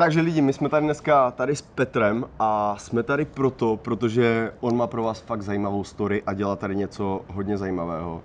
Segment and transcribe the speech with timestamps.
[0.00, 4.76] Takže lidi, my jsme tady dneska tady s Petrem a jsme tady proto, protože on
[4.76, 8.22] má pro vás fakt zajímavou story a dělá tady něco hodně zajímavého.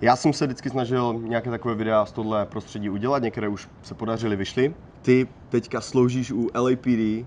[0.00, 3.94] Já jsem se vždycky snažil nějaké takové videa z tohle prostředí udělat, některé už se
[3.94, 4.74] podařily, vyšly.
[5.02, 7.26] Ty teďka sloužíš u LAPD,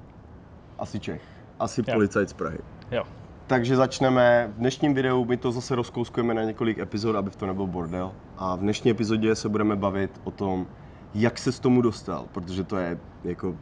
[0.80, 1.22] asi Čech,
[1.60, 1.94] asi Jo.
[1.94, 2.58] policajt z Prahy.
[2.92, 3.04] Jo.
[3.48, 4.52] Takže začneme.
[4.56, 8.12] V dnešním videu my to zase rozkouskujeme na několik epizod, aby to nebyl bordel.
[8.38, 10.68] A v dnešní epizodě se budeme bavit o tom,
[11.14, 13.56] jak se s tomu dostal, protože to je jako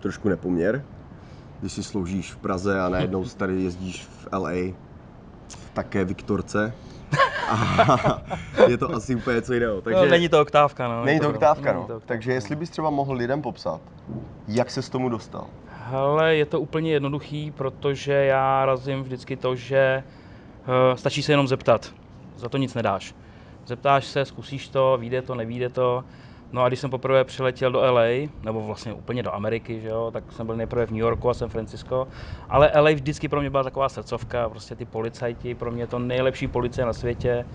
[0.00, 0.84] trošku nepoměr,
[1.60, 4.52] když si sloužíš v Praze a najednou tady jezdíš v LA,
[5.48, 6.74] v také Viktorce.
[7.48, 8.22] A
[8.68, 9.80] je to asi úplně něco jiného.
[9.80, 11.04] Takže no, není to oktávka, no.
[11.04, 11.86] není to oktávka, Není no.
[11.86, 12.06] to oktávka.
[12.06, 13.80] Takže jestli bys třeba mohl lidem popsat,
[14.48, 15.46] jak se s tomu dostal.
[15.68, 20.02] Hele, je to úplně jednoduchý, protože já razím vždycky to, že
[20.60, 21.92] uh, stačí se jenom zeptat.
[22.36, 23.14] Za to nic nedáš.
[23.66, 26.04] Zeptáš se, zkusíš to, vyjde to, nevíde to.
[26.52, 28.02] No a když jsem poprvé přiletěl do LA,
[28.42, 31.34] nebo vlastně úplně do Ameriky, že jo, tak jsem byl nejprve v New Yorku a
[31.34, 32.08] San Francisco,
[32.48, 36.48] ale LA vždycky pro mě byla taková srdcovka, prostě ty policajti, pro mě to nejlepší
[36.48, 37.46] policie na světě.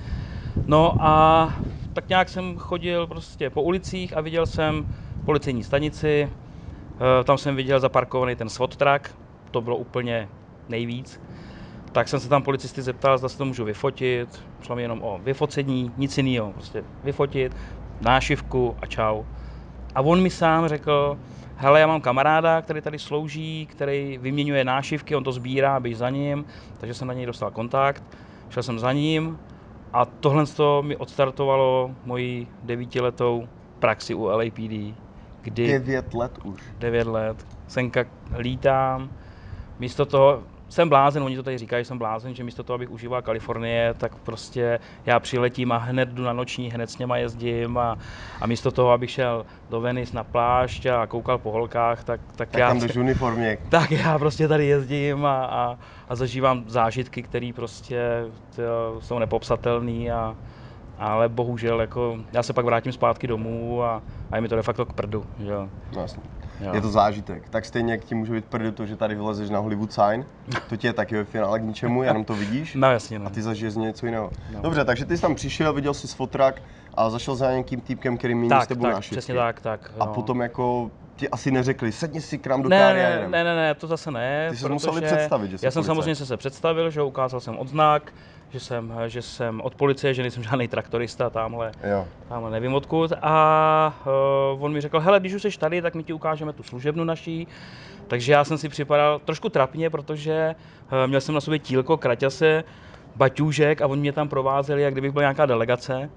[0.68, 1.54] No a
[1.94, 4.86] tak nějak jsem chodil prostě po ulicích a viděl jsem
[5.24, 6.30] policejní stanici,
[7.02, 9.10] Eh, Tam jsem viděl zaparkovaný ten SWAT truck,
[9.52, 10.30] to bylo úplně
[10.68, 11.22] nejvíc.
[11.92, 14.40] Tak jsem se tam policisty zeptal, zda se to můžu vyfotit.
[14.62, 17.56] Šlo mi jenom o vyfocení, nic jiného, prostě vyfotit,
[18.02, 19.24] nášivku a čau.
[19.96, 21.18] A on mi sám řekl,
[21.56, 26.10] hele, já mám kamaráda, který tady slouží, který vyměňuje nášivky, on to sbírá, běž za
[26.10, 26.46] ním,
[26.78, 28.04] takže jsem na něj dostal kontakt,
[28.50, 29.40] šel jsem za ním
[29.94, 33.48] a tohle to mi odstartovalo moji devítiletou
[33.80, 34.96] praxi u LAPD,
[35.42, 35.68] kdy...
[35.68, 36.64] Devět let už.
[36.80, 38.06] 9 let, senka
[38.38, 39.10] lítám,
[39.80, 42.90] místo toho, jsem blázen, oni to tady říkají, že jsem blázen, že místo toho, abych
[42.92, 47.78] užíval Kalifornie, tak prostě já přiletím a hned jdu na noční, hned s něma jezdím
[47.78, 47.98] a,
[48.42, 52.50] a místo toho, abych šel do Venice na plášť a koukal po holkách, tak, tak,
[52.50, 53.58] Tak já, tam jdeš uniformě.
[53.70, 55.78] tak já prostě tady jezdím a, a,
[56.10, 58.00] a zažívám zážitky, které prostě
[58.56, 60.38] tyjo, jsou nepopsatelné a,
[60.98, 64.62] ale bohužel jako, já se pak vrátím zpátky domů a, a je mi to de
[64.64, 65.70] facto k prdu, že jo.
[65.98, 66.24] Jasně.
[66.62, 66.74] Jo.
[66.74, 67.50] Je to zážitek.
[67.50, 70.26] Tak stejně jak ti může být prdu to, že tady vylezeš na Hollywood sign,
[70.70, 73.28] to ti je taky ve finále k ničemu, jenom to vidíš No jasně, no.
[73.28, 74.32] a ty zažiješ něco jiného.
[74.54, 74.62] No.
[74.62, 76.62] Dobře, takže ty jsi tam přišel, viděl jsi fotrak
[76.94, 79.92] a zašel za nějakým týpkem, který mění s tebou tak, přesně tak, tak.
[80.00, 80.14] A no.
[80.14, 83.44] potom jako ti asi neřekli, sedni si k nám do ne, káry a ne, ne,
[83.44, 84.48] ne, ne, to zase ne.
[84.50, 87.60] Ty jsi musel představit, že jsi Já jsem samozřejmě se, se představil, že ukázal jsem
[87.60, 88.14] odznak,
[88.50, 92.08] že jsem, že jsem od policie, že nejsem žádný traktorista tamhle, Jo.
[92.30, 93.14] tamhle nevím odkud.
[93.22, 93.94] A
[94.56, 97.04] uh, on mi řekl, hele, když už jsi tady, tak my ti ukážeme tu služebnu
[97.04, 97.48] naší.
[98.08, 100.56] Takže já jsem si připadal trošku trapně, protože
[100.92, 102.64] uh, měl jsem na sobě tílko, kraťase,
[103.16, 106.10] baťůžek a oni mě tam provázeli, jak kdybych byl nějaká delegace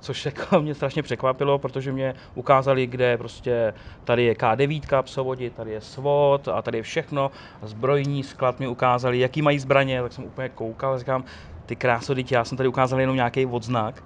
[0.00, 3.74] což jako mě strašně překvapilo, protože mě ukázali, kde prostě
[4.04, 7.30] tady je K9 psovodi, tady je SWOT a tady je všechno,
[7.62, 11.24] zbrojní sklad mi ukázali, jaký mají zbraně, tak jsem úplně koukal a říkám,
[11.68, 14.04] ty kráso, já jsem tady ukázal jenom nějaký odznak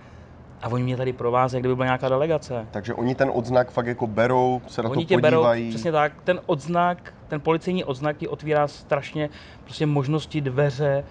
[0.62, 2.66] a oni mě tady provází, jak kdyby byla nějaká delegace.
[2.70, 5.70] Takže oni ten odznak fakt jako berou, se na Oni to tě berou, podívají.
[5.70, 9.30] přesně tak, ten odznak, ten policejní odznak ti otvírá strašně
[9.64, 11.04] prostě možnosti dveře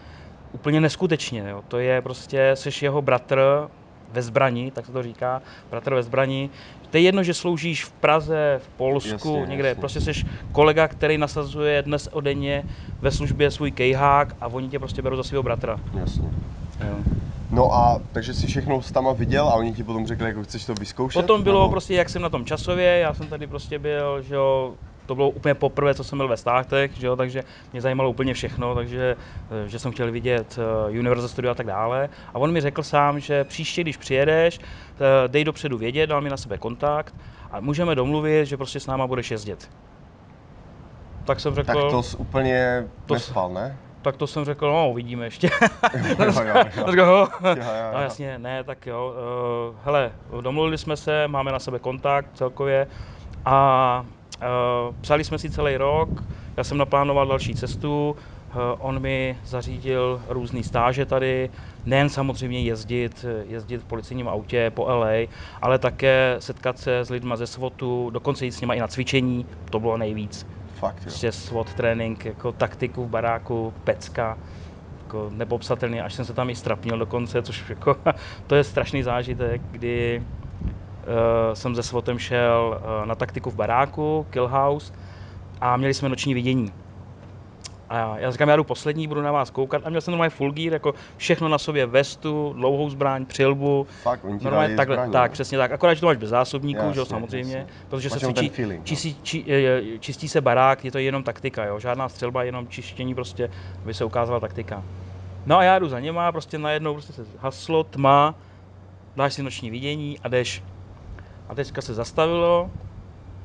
[0.51, 1.43] úplně neskutečně.
[1.49, 1.63] Jo.
[1.67, 3.41] To je prostě, seš jeho bratr
[4.11, 6.49] ve zbrani, tak se to říká, bratr ve zbrani.
[6.89, 9.79] To je jedno, že sloužíš v Praze, v Polsku, Jasně, někde, jasně.
[9.79, 12.65] prostě seš kolega, který nasazuje dnes o denně
[13.01, 15.79] ve službě svůj kejhák a oni tě prostě berou za svého bratra.
[15.99, 16.29] Jasně.
[16.87, 16.95] Jo.
[17.51, 20.65] No a takže si všechno s tama viděl a oni ti potom řekli, jako chceš
[20.65, 21.21] to vyzkoušet?
[21.21, 24.35] Potom bylo Nebo- prostě, jak jsem na tom časově, já jsem tady prostě byl, že
[24.35, 24.75] jo,
[25.11, 28.33] to bylo úplně poprvé, co jsem byl ve státech, že jo, takže mě zajímalo úplně
[28.33, 29.15] všechno, takže
[29.65, 32.09] eh, že jsem chtěl vidět eh, Universal Studio a tak dále.
[32.33, 36.29] A on mi řekl sám, že příště, když přijedeš, eh, dej dopředu vědět, dal mi
[36.29, 37.15] na sebe kontakt
[37.51, 39.69] a můžeme domluvit, že prostě s náma budeš jezdit.
[41.25, 43.77] Tak jsem řekl, Tak to jsi úplně To nespal, ne?
[44.01, 45.49] tak to jsem řekl, no uvidíme ještě.
[45.93, 46.53] jo, jo, jo.
[46.53, 49.13] Tak říkal, "Jo." Jo, jo, No jasně, ne, tak jo.
[49.71, 50.11] Uh, hele,
[50.41, 52.87] domluvili jsme se, máme na sebe kontakt celkově
[53.45, 54.05] a
[55.01, 56.23] psali jsme si celý rok,
[56.57, 58.15] já jsem naplánoval další cestu,
[58.55, 61.49] uh, on mi zařídil různé stáže tady,
[61.85, 65.27] nejen samozřejmě jezdit, jezdit v policejním autě po LA,
[65.61, 69.45] ale také setkat se s lidmi ze SWATu, dokonce jít s nimi i na cvičení,
[69.69, 70.47] to bylo nejvíc.
[70.65, 71.01] Fakt, jo.
[71.03, 74.37] Prostě SWAT trénink, jako taktiku v baráku, pecka,
[74.99, 77.97] jako nepopsatelný, až jsem se tam i strapnil dokonce, což jako,
[78.47, 80.25] to je strašný zážitek, kdy
[81.53, 84.93] jsem se SWATem šel uh, na taktiku v baráku, Kill House,
[85.61, 86.71] a měli jsme noční vidění.
[87.89, 89.81] A já, říkám, já jdu poslední, budu na vás koukat.
[89.85, 93.87] A měl jsem normálně full gear, jako všechno na sobě, vestu, dlouhou zbraň, přilbu.
[94.03, 95.33] Fakt, oni Normálně takhle, zbraně, tak, no.
[95.33, 95.71] přesně tak.
[95.71, 97.73] Akorát, že to máš bez zásobníků, že jo, Jasně, samozřejmě, jasně.
[97.89, 98.85] protože se Máš ten cvičí, feeling, no.
[98.85, 103.15] čistí, či, eh, čistí se barák, je to jenom taktika, jo, žádná střelba, jenom čištění
[103.15, 103.49] prostě,
[103.83, 104.83] aby se ukázala taktika.
[105.45, 108.35] No a já jdu za něma, prostě najednou prostě se haslo, tma,
[109.15, 110.63] dáš si noční vidění a jdeš.
[111.51, 112.71] A teďka se zastavilo,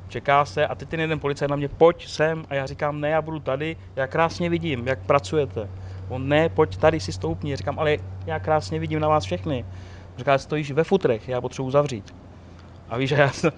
[0.07, 3.09] čeká se a teď ten jeden policajt na mě, pojď sem a já říkám, ne,
[3.09, 5.69] já budu tady, já krásně vidím, jak pracujete.
[6.07, 9.65] On ne, pojď tady si stoupni, říkám, ale já krásně vidím na vás všechny.
[10.17, 12.11] Říká, stojíš ve futrech, já potřebuji zavřít.
[12.89, 13.51] A víš, a já jsem,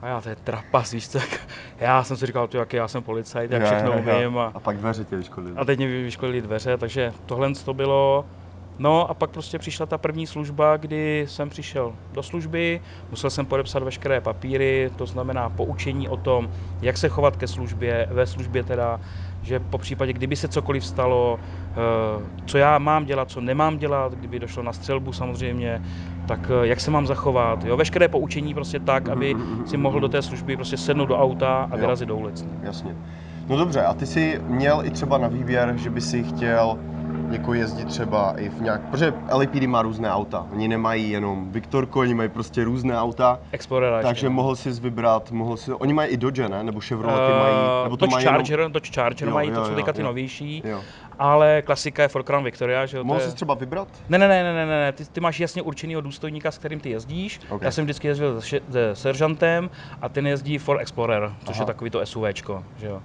[0.00, 1.48] a já to je trapas, víš co, tak
[1.80, 4.76] já jsem si říkal, ty, jaký já jsem policajt, jak všechno umím a, A pak
[4.76, 5.56] dveře tě vyškolili.
[5.56, 8.24] a teď mě vyškolili dveře, takže tohle to bylo.
[8.82, 12.80] No a pak prostě přišla ta první služba, kdy jsem přišel do služby,
[13.10, 16.48] musel jsem podepsat veškeré papíry, to znamená poučení o tom,
[16.80, 19.00] jak se chovat ke službě, ve službě teda,
[19.42, 24.12] že po případě, kdyby se cokoliv stalo, eh, co já mám dělat, co nemám dělat,
[24.12, 25.80] kdyby došlo na střelbu samozřejmě,
[26.26, 30.08] tak eh, jak se mám zachovat, jo, veškeré poučení prostě tak, aby si mohl do
[30.08, 32.44] té služby prostě sednout do auta a vyrazit do ulic.
[32.62, 32.94] Jasně.
[33.48, 36.78] No dobře, a ty jsi měl i třeba na výběr, že by si chtěl
[37.32, 42.00] jako jezdit třeba i v nějak, protože LAPD má různé auta, oni nemají jenom Viktorko,
[42.00, 44.06] oni mají prostě různé auta, Explorera ještě.
[44.06, 46.64] takže mohl si vybrat, mohl si, oni mají i Dodge, ne?
[46.64, 49.64] Nebo Chevrolety Eh, mají, nebo to Dodge mají Charger, Dodge Charger Jo, mají, jo, to
[49.66, 50.06] jsou teďka ty jo.
[50.06, 50.84] novější, Jenom, jo.
[51.18, 53.04] ale klasika je Ford Crown Victoria, že jo?
[53.04, 53.28] Mohl je...
[53.28, 53.88] jsi třeba vybrat?
[54.08, 56.90] Ne, ne, ne, ne, ne, ne, ty, ty máš jasně určenýho důstojníka, s kterým ty
[56.90, 57.40] jezdíš.
[57.48, 57.62] Ok.
[57.62, 59.70] Já jsem vždycky jezdil se, se seržantem
[60.02, 61.62] a ten jezdí Ford Explorer, což Aha.
[61.62, 63.02] je takový to SUVčko, že jo.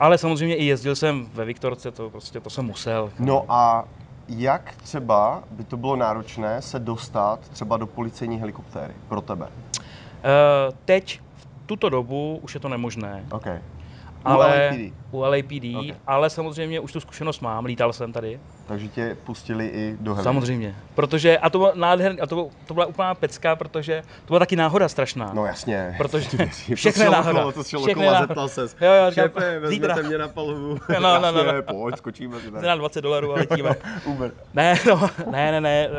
[0.00, 3.12] Ale samozřejmě i jezdil jsem ve Viktorce, to prostě to jsem musel.
[3.18, 3.84] No a
[4.28, 9.46] jak třeba by to bylo náročné se dostat třeba do policejní helikoptéry pro tebe?
[9.46, 9.50] Uh,
[10.84, 13.26] teď, v tuto dobu, už je to nemožné.
[13.30, 13.46] OK.
[14.26, 14.94] Ale, LAPD.
[15.10, 15.96] U LAPD, Ok.
[16.06, 18.40] ale samozřejmě už tu zkušenost mám, lítal jsem tady.
[18.66, 20.24] Takže tě pustili i do heli.
[20.24, 20.76] Samozřejmě.
[20.94, 24.38] Protože, a to bylo nádherný, a to, bylo- to byla úplná pecka, protože to byla
[24.38, 25.32] taky náhoda strašná.
[25.34, 25.94] No jasně.
[25.98, 26.28] Protože
[26.74, 27.38] všechno je náhoda.
[27.40, 28.76] okolo, to šel okolo a zeptal ses.
[28.80, 30.78] Jo, jo, Šéfe, vezmete mě na palbu.
[31.00, 31.52] No, no, no, no.
[31.62, 33.70] Pojď, skočíme si Jde na 20 dolarů a letíme.
[34.04, 34.32] Uber.
[34.54, 35.90] ne, no, ne, ne, ne, eh,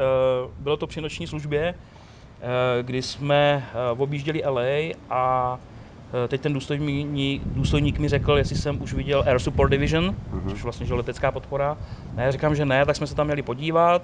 [0.58, 1.74] bylo to při noční službě,
[2.42, 5.60] eh, kdy jsme eh, objížděli LA a
[6.28, 10.50] teď ten důstojník, důstojník mi řekl, jestli jsem už viděl Air Support Division, Mhm.
[10.50, 11.78] což vlastně že letecká podpora.
[12.18, 14.02] Ne, já říkám, že ne, tak jsme se tam měli podívat.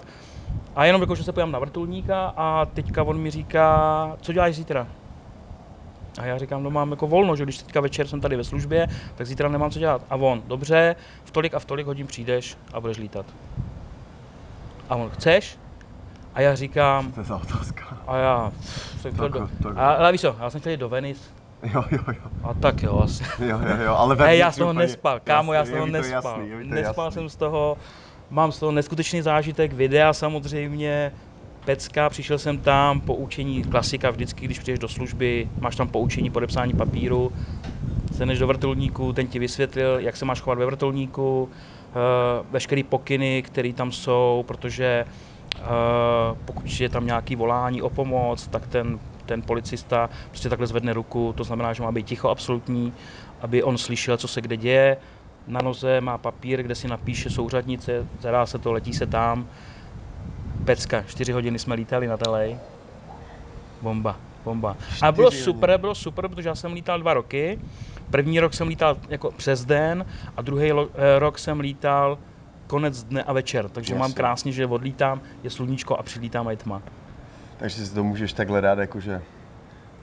[0.76, 4.56] A jenom jako, že se podívám na vrtulníka a teďka on mi říká, co děláš
[4.56, 4.88] zítra?
[6.22, 8.88] A já říkám, no mám jako volno, že když teďka večer jsem tady ve službě,
[9.16, 10.02] tak zítra nemám co dělat.
[10.10, 10.96] A on, dobře,
[11.26, 13.26] v tolik a v tolik hodin přijdeš a budeš lítat.
[14.90, 15.58] A on, chceš?
[16.36, 17.98] A já říkám, To je za otázka.
[18.08, 18.52] a já,
[18.98, 19.78] jsem chtěl Tak, do, tak.
[19.78, 21.30] a, ale víš co, já jsem chtěl jít do Venice.
[21.63, 22.31] Jo, jo, jo.
[22.44, 23.24] A tak jo, asi.
[23.39, 25.86] Jo, jo, jo, ale Ne, já z toho nespal, kámo, já jasný, z toho je
[25.86, 26.42] mi to nespal.
[26.42, 27.21] jasný, to nespal jasný.
[27.21, 27.77] jsem z toho,
[28.30, 31.12] mám z toho neskutečný zážitek, videa samozřejmě,
[31.65, 36.74] pecka, přišel jsem tam, poučení, klasika, vždycky, když přijdeš do služby, máš tam poučení, podepsání
[36.74, 37.33] papíru,
[38.12, 41.51] sedneš do vrtulníku, ten ti vysvětlil, jak se máš chovat ve vrtulníku, uh,
[42.51, 45.06] veškeré pokyny, které tam jsou, protože
[45.59, 45.66] uh,
[46.45, 51.34] pokud je tam nějaký volání o pomoc, tak ten, ten policista prostě takhle zvedne ruku,
[51.38, 52.94] to znamená, že má být ticho absolutní,
[53.42, 54.98] aby on slyšel, co se kde děje.
[55.48, 59.48] Na noze má papír, kde si napíše souřadnice, zadá se to, letí se tam.
[60.64, 62.58] Pecka, čtyři hodiny jsme lítali na telej.
[63.81, 64.78] Bomba, bomba.
[65.02, 67.60] A bylo super, bylo super, protože já jsem lítal dva roky.
[68.10, 70.06] První rok jsem lítal jako přes den
[70.38, 72.19] a druhý eh, rok jsem lítal
[72.68, 74.16] konec dne a večer, takže mám Jasně.
[74.16, 76.83] krásně, že odlítám, je sluníčko a přilítám a je tma.
[77.57, 79.22] Takže si to můžeš takhle dát, jakože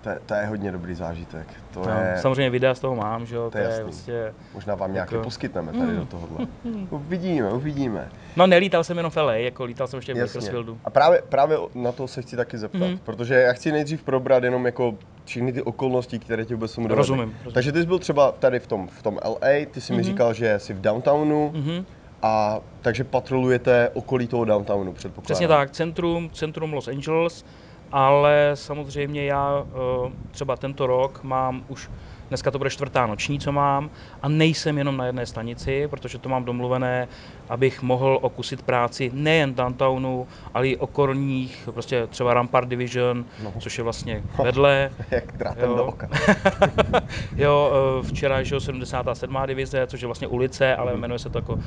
[0.01, 1.55] to, je- to je hodně dobrý zážitek.
[1.71, 3.83] To No, je, samozřejmě videa z toho mám, že jo, to to je jasný.
[3.85, 4.15] vlastně...
[4.55, 6.47] možná vám nějaké jako- poskytneme tady do tohohle.
[6.91, 8.09] Uvidíme, uvidíme.
[8.37, 10.17] No nelítal jsem jenom v LA, jako lítal jsem ještě v.
[10.21, 10.81] Bakersfieldu.
[10.85, 12.99] A právě, právě na to se chci taky zeptat, Mhm.
[12.99, 16.71] protože já chci nejdřív probrat jenom jako všechny ty okolnosti, které ti vůbec.
[16.77, 17.37] Rozumím, rozumím.
[17.55, 20.05] Takže ty jsi byl třeba tady v tom, v tom LA, ty si mi Mhm.
[20.05, 21.85] říkal, že jsi v downtownu, Mhm.
[22.23, 25.25] A takže patrolujete okolí toho downtownu, předpokládám.
[25.35, 27.45] Přesně tak, centrum, centrum Los Angeles,
[27.93, 31.91] ale samozřejmě já eh, třeba tento rok mám už,
[32.29, 33.91] dneska to bude čtvrtá noční, co mám,
[34.23, 37.09] a nejsem jenom na jedné stanici, protože to mám domluvené,
[37.49, 43.55] abych mohl okusit práci nejen downtownu, ale i okolních, prostě třeba Rampart Division, No.
[43.61, 44.91] což je vlastně vedle.
[45.11, 45.77] Jak drátem Jo.
[45.77, 46.09] do oka.
[47.37, 49.37] jo, eh, včera jo, 77.
[49.47, 51.01] divize, což je vlastně ulice, ale Mhm.
[51.01, 51.59] jmenuje se to jako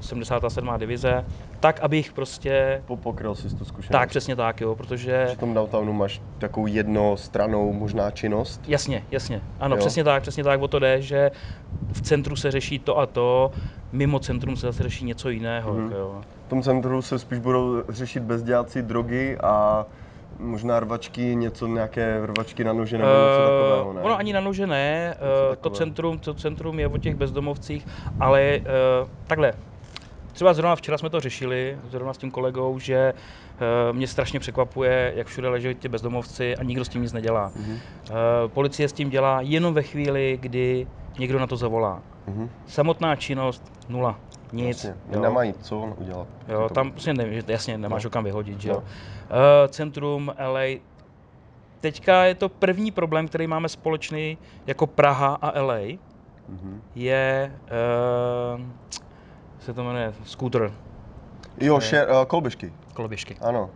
[0.00, 0.78] 77.
[0.78, 1.24] divize,
[1.60, 4.00] tak abych prostě, Po- Pokryl jsi tu zkušenost.
[4.00, 8.68] tak přesně tak jo, protože V tom downtownu máš takovou jednostranou možná činnost.
[8.68, 9.42] Jasně, jasně.
[9.58, 9.80] Ano, Jo.
[9.80, 11.30] přesně tak, přesně tak, o to jde, že
[11.92, 13.50] v centru se řeší to a to,
[13.92, 15.74] mimo centrum se zase řeší něco jiného.
[15.74, 15.92] Mhm.
[15.92, 16.20] Jo.
[16.46, 19.86] V tom centru se spíš budou řešit bezděláci, drogy a
[20.38, 24.00] možná rvačky, něco, nějaké rvačky na nože nebo něco takového, ne?
[24.00, 25.14] Eh, Ono ani na nože ne,
[25.52, 27.86] eh, to centrum, to centrum je o těch bezdomovcích,
[28.20, 28.60] ale eh,
[29.26, 29.52] takhle,
[30.32, 32.94] třeba zrovna včera jsme to řešili, zrovna s tím kolegou, že
[33.58, 37.52] eh, mě strašně překvapuje, jak všude leží ti bezdomovci a nikdo s tím nic nedělá.
[37.56, 37.78] Mhm.
[38.10, 38.12] Eh,
[38.48, 40.86] Policie s tím dělá jenom ve chvíli, kdy
[41.18, 42.02] někdo na to zavolá.
[42.26, 42.50] Mhm.
[42.66, 44.20] Samotná činnost nula,
[44.52, 44.84] nic.
[44.84, 45.00] Jasně.
[45.12, 45.20] jo.
[45.20, 46.28] Nemají co udělat.
[46.48, 48.10] Jo, To- tam prostě ne, že jasně nemáš No.
[48.10, 48.74] kam vyhodit, že No.
[48.74, 48.80] jo.
[48.80, 50.78] Uh, centrum LA,
[51.80, 55.98] teďka je to první problém, který máme společný jako Praha a LA,
[56.48, 56.82] Mhm.
[56.94, 57.58] je,
[58.56, 58.60] uh,
[59.60, 60.72] se to jmenuje, scooter,
[61.60, 62.72] Jo, je- šer, uh, kolbišky.
[62.94, 63.36] koloběžky.
[63.40, 63.70] Ano.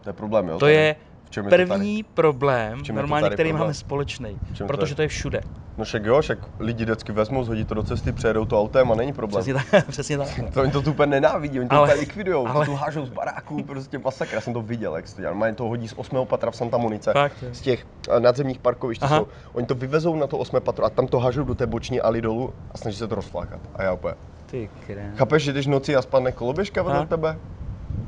[0.00, 0.54] To je problém, jo?
[0.54, 0.72] To tady.
[0.74, 0.96] je
[1.30, 1.66] čem je to tady?
[1.66, 3.60] první problém, normálně, který problém?
[3.60, 4.96] máme společný, protože je?
[4.96, 5.40] to je všude.
[5.76, 8.94] No však jo, však lidi vždycky vezmou, zhodí to do cesty, přejedou to autem a
[8.94, 9.42] není problém.
[9.44, 9.86] Přesně tak.
[9.88, 10.28] přesně tak.
[10.54, 13.06] To oni to tu úplně nenávidí, oni to Ale- úplně likvidujou, ale- to tu hážou
[13.06, 15.52] z baráků, prostě masakr, já jsem to viděl, jak se to dělá.
[15.54, 16.26] To hodí z 8.
[16.26, 17.86] patra v Santa Monice, Fakt, z těch
[18.16, 20.60] eh, nadzemních parkovišť, jsou, oni to vyvezou na to 8.
[20.60, 23.60] patro a tam to hážou do té boční ali dolů a snaží se to rozflákat.
[23.74, 24.14] A já úplně,
[24.52, 25.16] Ty krám.
[25.16, 27.38] chápeš, že v noci a spadne koloběžka vedle tebe?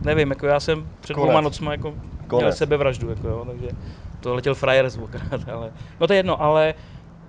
[0.02, 1.24] Nevím, jako já jsem před Konec.
[1.26, 2.56] dvouma nocma jako měl Konec.
[2.56, 3.68] sebevraždu, jako jo, takže
[4.20, 6.74] to letěl frajer zvukrát, ale no to je jedno, ale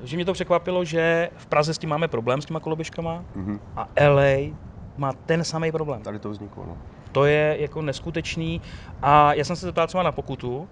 [0.04, 3.60] že mě to překvapilo, že v Praze s tím máme problém s těma koloběžkama Mhm.
[3.76, 4.56] a LA
[4.98, 6.04] má ten samý problém.
[6.04, 6.78] Tady to vzniklo, no.
[7.12, 8.62] To je jako neskutečný
[9.02, 10.70] a já jsem se zeptal, co má na pokutu,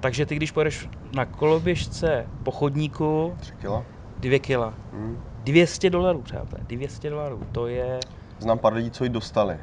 [0.00, 3.84] takže ty, když pojedeš na koloběžce po chodníku, 3 kila.
[4.18, 5.22] dvě kila, Mhm.
[5.52, 8.00] 200 dolarů, přátelé, 200 dolarů, to je,
[8.38, 9.56] Znám pár lidí, co ji dostali.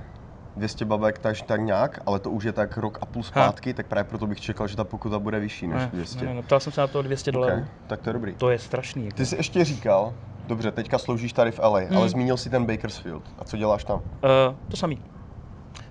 [0.58, 3.88] 200 babek tak, tak nějak, ale to už je tak rok a půl zpátky, tak
[3.88, 6.26] právě proto bych čekal, že ta pokuta bude vyšší než ne, 200.
[6.26, 8.34] ne, ne, ptal jsem se na to 200 dolarů, Okay, tak to je dobrý.
[8.36, 9.06] to je strašný.
[9.06, 9.18] Jako.
[9.18, 10.14] Ty jsi ještě říkal,
[10.48, 11.98] dobře, teďka sloužíš tady v LA, Hmm.
[11.98, 13.24] ale zmínil si ten Bakersfield.
[13.40, 13.98] A co děláš tam?
[14.00, 14.02] Uh,
[14.68, 15.02] to samý.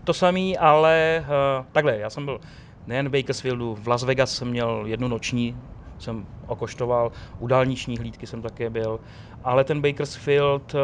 [0.04, 1.24] To samý, ale
[1.58, 2.40] uh, takhle, já jsem byl
[2.86, 5.56] nejen v Bakersfieldu, v Las Vegas jsem měl jednu noční,
[5.98, 9.00] jsem okoštoval, u dálniční hlídky jsem také byl,
[9.44, 10.80] ale ten Bakersfield, uh,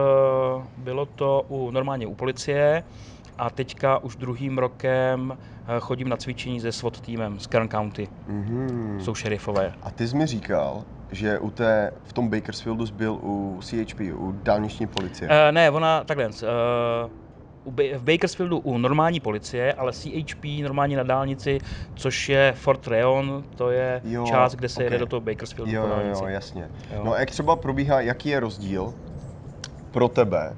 [0.76, 2.82] bylo to u, normálně u policie
[3.38, 5.36] a teďka už druhým rokem uh,
[5.80, 9.00] chodím na cvičení se SWAT týmem z Kern County, Mhm.
[9.00, 9.72] jsou šerifové.
[9.82, 14.32] A ty jsi mi říkal, že u té, v tom Bakersfieldu byl u CHP, u
[14.42, 15.28] dálniční policie.
[15.30, 16.30] Uh, ne, ona takhle, uh,
[17.96, 21.58] v Bakersfieldu u normální policie, ale CHP normálně na dálnici,
[21.94, 24.84] což je Fort Reon, to je Jo, část, kde se ok.
[24.84, 26.22] jede do toho Bakersfieldu jo, po dálnici.
[26.22, 26.68] jo, jasně.
[26.94, 27.04] Jo.
[27.04, 28.94] No a jak třeba probíhá, jaký je rozdíl
[29.90, 30.56] pro tebe,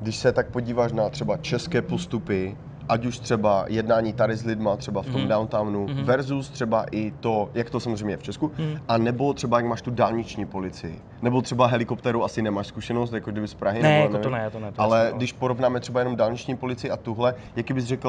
[0.00, 2.56] když se tak podíváš na třeba české postupy,
[2.88, 5.28] ať už třeba jednání tady s lidma, třeba v tom Mhm.
[5.28, 6.04] downtownu, Mhm.
[6.04, 8.78] versus třeba i to, jak to samozřejmě je v Česku, Mhm.
[8.88, 13.30] a nebo třeba jak máš tu dálniční policii, nebo třeba helikopteru asi nemáš zkušenost, jako
[13.30, 14.44] kdyby z Prahy, Ne, nebo jako to nevím.
[14.44, 14.72] ne, to ne.
[14.72, 18.08] To Ale jasně, když porovnáme třeba jenom dálniční policii a tuhle, jaký bys řekl,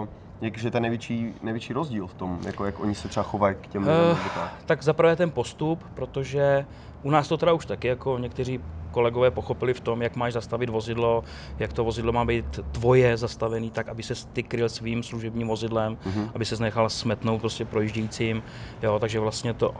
[0.00, 0.06] uh,
[0.40, 3.66] jak, že ten největší, největší rozdíl v tom, jako jak oni se třeba chovají k
[3.66, 4.50] těm lidem, Eh, nebo tak?
[4.66, 6.66] Tak zaprvé ten postup, protože
[7.02, 8.58] u nás to teda už taky jako někteří
[8.90, 11.22] kolegové pochopili v tom, jak máš zastavit vozidlo,
[11.58, 15.98] jak to vozidlo má být tvoje zastavený, tak aby se ty kryl svým služebním vozidlem,
[16.04, 16.30] Mhm.
[16.34, 18.42] aby se nechal smetnout prostě projíždějícím,
[18.82, 19.70] jo, takže vlastně to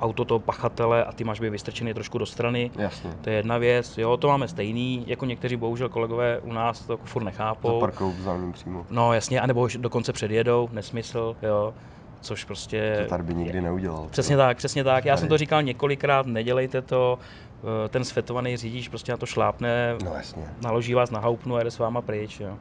[0.00, 2.70] auto toho pachatele a ty máš být vystrčený trošku do strany.
[2.78, 3.10] Jasně.
[3.20, 6.92] To je jedna věc, jo, to máme stejný, jako někteří bohužel kolegové u nás to
[6.92, 7.74] jako furt nechápou.
[7.80, 8.86] Zaparkou vzdáleným přímo.
[8.90, 11.74] No jasně, anebo už dokonce předjedou, nesmysl, jo,
[12.20, 12.98] což prostě...
[13.02, 14.06] To tady by nikdy neudělal.
[14.10, 15.04] Přesně tak, přesně tak.
[15.04, 15.28] Já jsem Tady.
[15.28, 17.18] to říkal několikrát, nedělejte to,
[17.84, 20.42] eh, ten svetovaný řidič prostě na to šlápne, No jasně.
[20.62, 22.40] naloží vás na houpnu a jde s váma pryč.
[22.40, 22.56] Jo.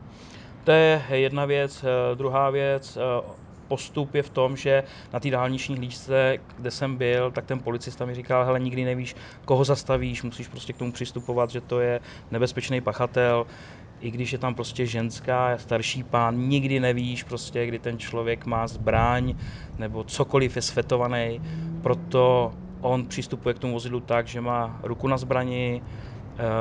[0.64, 1.84] To je jedna věc.
[1.84, 3.24] Eh, Druhá věc, eh,
[3.70, 4.84] postup je v tom, že
[5.14, 9.16] na té dálniční hlídce, kde jsem byl, tak ten policista mi říkal, hele, nikdy nevíš,
[9.46, 13.46] koho zastavíš, musíš prostě k tomu přistupovat, že to je nebezpečný pachatel,
[14.00, 18.68] i když je tam prostě ženská, starší pán, nikdy nevíš prostě, kdy ten člověk má
[18.68, 19.34] zbraň
[19.78, 21.42] nebo cokoliv je svetovaný,
[21.82, 25.82] proto on přistupuje k tomu vozidlu tak, že má ruku na zbrani,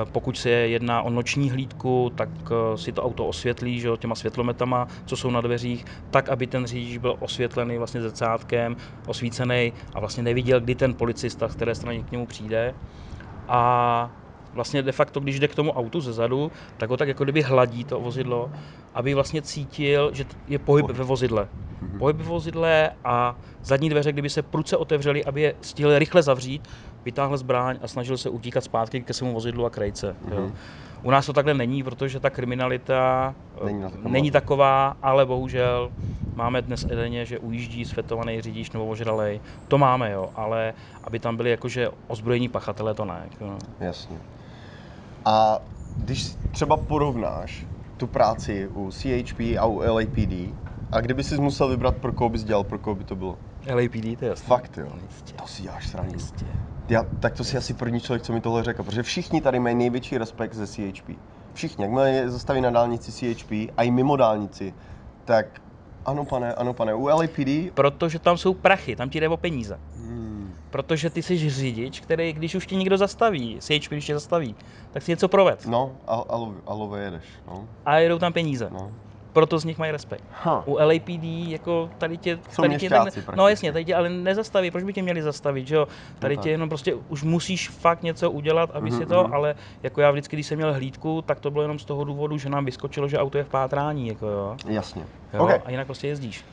[0.04, 4.87] Pokud se jedná o noční hlídku, tak eh, si to auto osvětlí že, těma světlometama,
[5.06, 10.23] co jsou na dveřích, tak, aby ten řidič byl osvětlený vlastně zrcátkem, osvícený a vlastně
[10.23, 12.75] neviděl, kdy ten policista z které strany k němu přijde.
[13.49, 14.12] A
[14.52, 17.42] vlastně de facto, když jde k tomu autu ze zadu, tak ho tak jako kdyby
[17.42, 18.50] hladí to vozidlo,
[18.94, 21.49] aby vlastně cítil, že je pohyb ve vozidle.
[21.80, 21.99] Mhm.
[21.99, 26.68] Pohyb vozidle a zadní dveře, kdyby se pruce otevřely, aby je stihl rychle zavřít,
[27.04, 30.16] vytáhl zbraň a snažil se utíkat zpátky ke svému vozidlu a krejce.
[30.30, 30.40] Jo.
[30.40, 30.54] Mhm.
[31.02, 35.92] U nás to takhle není, protože ta kriminalita eh, Není není taková, ale bohužel
[36.35, 39.40] máme dnes denně, že ujíždí svetovaný řidič nebo ožralej.
[39.68, 43.28] To máme, jo, ale aby tam byli jakože ozbrojení pachatelé, to ne.
[43.30, 43.58] Jako, no.
[43.80, 44.18] Jasně.
[45.25, 45.58] A
[45.97, 47.66] když třeba porovnáš
[47.97, 50.54] tu práci u CHP a u LAPD,
[50.92, 53.38] a kdyby si musel vybrat, pro koho bys dělal, pro koho by to bylo?
[53.75, 54.47] LAPD, to je jasný.
[54.49, 54.92] Fakt jo.
[55.02, 55.35] Jistě.
[55.35, 56.12] To si děláš srandu.
[56.14, 56.47] Jistě.
[56.88, 59.75] Já, tak to si asi první člověk, co mi tohle řekl, protože všichni tady mají
[59.75, 61.11] největší respekt ze CHP.
[61.52, 64.75] Všichni, jakmile je zastaví na dálnici CHP a i mimo dálnici,
[65.25, 65.47] tak
[66.04, 69.78] ano pane, ano pane, u LAPD, Protože tam jsou prachy, tam ti jde o peníze.
[69.97, 74.54] hmm, Protože ty jsi řidič, který, když už tě někdo zastaví, CHP když tě zastaví,
[74.92, 75.66] tak si něco proved.
[75.66, 76.37] no, a, a,
[76.92, 78.68] a jedeš, no, A jedou tam peníze.
[78.73, 78.92] no.
[79.38, 80.25] Proto z nich mají respekt.
[80.42, 80.62] Ha.
[80.66, 83.50] U LAPD jako tady tě, Jsou tady tě měšťáci no prakticky.
[83.50, 85.88] jasně, tady tě ale nezastaví, proč by tě měli zastavit, že jo?
[86.18, 86.42] Tady tak.
[86.42, 89.35] tě jenom prostě už musíš fakt něco udělat, aby Mhm, si to, mhm.
[89.35, 92.38] ale jako já vždycky, když jsem měl hlídku, tak to bylo jenom z toho důvodu,
[92.38, 94.57] že nám vyskočilo, že auto je v pátrání, jako jo.
[94.66, 95.02] Jasně.
[95.35, 95.45] jo?
[95.45, 95.50] OK.
[95.64, 96.45] A jinak prostě jezdíš.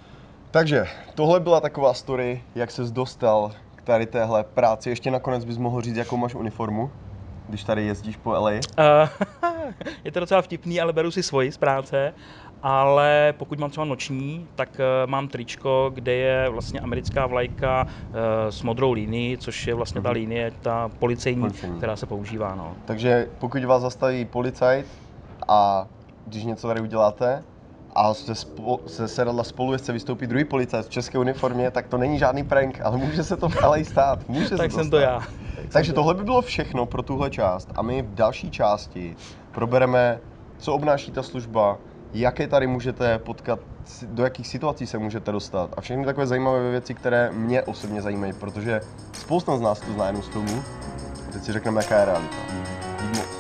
[0.51, 4.89] Takže tohle byla taková story, jak ses dostal k tady téhle práci.
[4.89, 6.91] Ještě nakonec bys mohl říct, jakou máš uniformu,
[7.49, 8.51] když tady jezdíš po LA.
[8.79, 9.71] Uh,
[10.03, 12.13] je to docela vtipný, ale beru si svoji z práce.
[12.61, 18.19] Ale pokud mám třeba noční, tak uh, mám tričko, kde je vlastně americká vlajka uh,
[18.49, 20.13] s modrou linií, což je vlastně ta Mhm.
[20.13, 21.77] linie, ta policejní, Policejní.
[21.77, 22.55] která se používá.
[22.55, 22.75] No.
[22.85, 24.87] Takže pokud vás zastaví policajt
[25.47, 25.87] a
[26.25, 27.43] když něco tady uděláte
[27.95, 32.19] a se, spo, se sedadla spolujezdce vystoupí druhý policajt v české uniformě, tak to není
[32.19, 34.29] žádný prank, ale může se to v LA stát.
[34.29, 34.97] Může se Tak to jsem stát.
[34.97, 35.21] to já.
[35.71, 39.15] Takže tohle by bylo všechno pro tuhle část a my v další části
[39.51, 40.19] probereme,
[40.57, 41.79] co obnáší ta služba,
[42.13, 43.59] jaké tady můžete potkat,
[44.03, 48.33] do jakých situací se můžete dostat a všechny takové zajímavé věci, které mě osobně zajímají,
[48.33, 48.81] protože
[49.13, 50.63] spousta z nás to zná jenom z filmů
[51.35, 52.35] teď si řekneme, jaká je realita.
[53.01, 53.34] Dík moc.